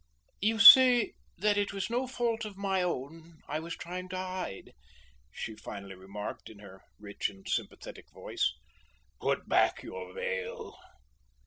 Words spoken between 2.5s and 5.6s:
my own I was trying to hide," she